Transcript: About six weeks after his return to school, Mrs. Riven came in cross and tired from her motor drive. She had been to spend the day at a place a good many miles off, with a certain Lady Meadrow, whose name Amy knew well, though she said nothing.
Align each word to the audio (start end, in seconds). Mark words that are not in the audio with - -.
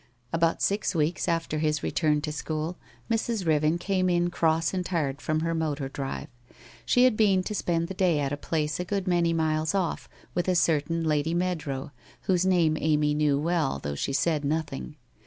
About 0.33 0.63
six 0.63 0.95
weeks 0.95 1.27
after 1.27 1.59
his 1.59 1.83
return 1.83 2.21
to 2.21 2.31
school, 2.31 2.75
Mrs. 3.07 3.45
Riven 3.45 3.77
came 3.77 4.09
in 4.09 4.31
cross 4.31 4.73
and 4.73 4.83
tired 4.83 5.21
from 5.21 5.41
her 5.41 5.53
motor 5.53 5.87
drive. 5.89 6.27
She 6.87 7.03
had 7.03 7.15
been 7.15 7.43
to 7.43 7.53
spend 7.53 7.87
the 7.87 7.93
day 7.93 8.17
at 8.19 8.33
a 8.33 8.35
place 8.35 8.79
a 8.79 8.83
good 8.83 9.07
many 9.07 9.31
miles 9.31 9.75
off, 9.75 10.09
with 10.33 10.47
a 10.47 10.55
certain 10.55 11.03
Lady 11.03 11.35
Meadrow, 11.35 11.91
whose 12.21 12.47
name 12.47 12.79
Amy 12.81 13.13
knew 13.13 13.37
well, 13.39 13.77
though 13.77 13.93
she 13.93 14.11
said 14.11 14.43
nothing. 14.43 14.95